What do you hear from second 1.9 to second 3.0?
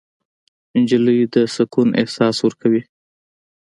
احساس ورکوي.